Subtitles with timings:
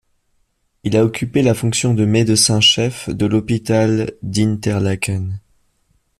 [0.83, 5.39] Il a occupé la fonction de médecin-chef de l'hôpital d'Interlaken.